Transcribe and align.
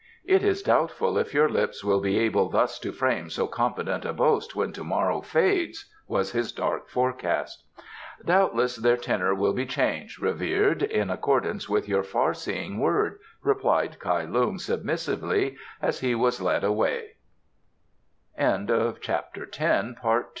"It 0.25 0.43
is 0.43 0.63
doubtful 0.63 1.15
if 1.19 1.31
your 1.31 1.47
lips 1.47 1.83
will 1.83 2.01
be 2.01 2.17
able 2.17 2.49
thus 2.49 2.79
to 2.79 2.91
frame 2.91 3.29
so 3.29 3.45
confident 3.45 4.03
a 4.03 4.13
boast 4.13 4.55
when 4.55 4.73
to 4.73 4.83
morrow 4.83 5.21
fades," 5.21 5.91
was 6.07 6.31
his 6.31 6.51
dark 6.51 6.89
forecast. 6.89 7.63
"Doubtless 8.25 8.77
their 8.77 8.97
tenor 8.97 9.35
will 9.35 9.53
be 9.53 9.67
changed, 9.67 10.19
revered, 10.19 10.81
in 10.81 11.11
accordance 11.11 11.69
with 11.69 11.87
your 11.87 12.01
far 12.01 12.33
seeing 12.33 12.79
word," 12.79 13.19
replied 13.43 13.99
Kai 13.99 14.23
Lung 14.25 14.57
submissively 14.57 15.55
as 15.83 15.99
he 15.99 16.15
was 16.15 16.41
led 16.41 16.63
awa 16.63 17.01